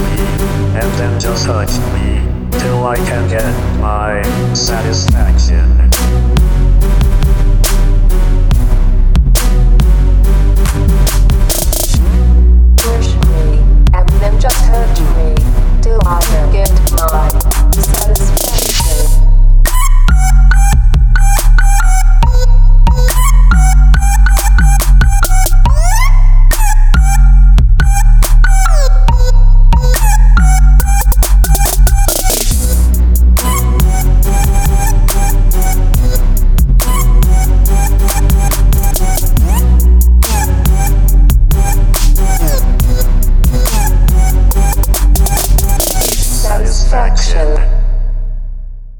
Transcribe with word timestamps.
Me, 0.00 0.16
and 0.80 0.92
then 0.98 1.20
just 1.20 1.46
hurt 1.46 1.70
me, 1.94 2.20
till 2.58 2.86
I 2.86 2.96
can 2.96 3.28
get 3.28 3.80
my 3.80 4.22
satisfaction. 4.54 5.75